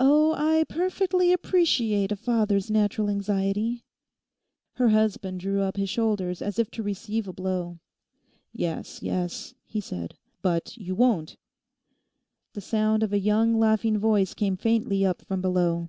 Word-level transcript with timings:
'Oh, 0.00 0.32
I 0.32 0.64
perfectly 0.64 1.32
appreciate 1.32 2.10
a 2.10 2.16
father's 2.16 2.72
natural 2.72 3.08
anxiety.' 3.08 3.84
Her 4.72 4.88
husband 4.88 5.38
drew 5.38 5.62
up 5.62 5.76
his 5.76 5.88
shoulders 5.88 6.42
as 6.42 6.58
if 6.58 6.72
to 6.72 6.82
receive 6.82 7.28
a 7.28 7.32
blow. 7.32 7.78
'Yes, 8.50 9.00
yes,' 9.00 9.54
he 9.64 9.80
said, 9.80 10.16
'but 10.42 10.76
you 10.76 10.96
won't?' 10.96 11.36
The 12.54 12.60
sound 12.62 13.04
of 13.04 13.12
a 13.12 13.20
young 13.20 13.56
laughing 13.56 13.96
voice 13.96 14.34
came 14.34 14.56
faintly 14.56 15.06
up 15.06 15.22
from 15.22 15.40
below. 15.40 15.88